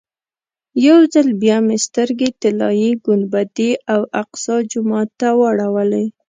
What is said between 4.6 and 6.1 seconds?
جومات ته واړولې.